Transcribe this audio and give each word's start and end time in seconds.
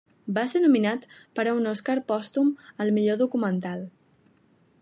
Va 0.35 0.43
ser 0.51 0.61
nominat 0.63 1.05
per 1.39 1.45
a 1.45 1.53
un 1.59 1.69
Oscar 1.73 1.97
pòstum 2.13 2.51
al 2.85 2.93
millor 2.99 3.23
documental. 3.25 3.89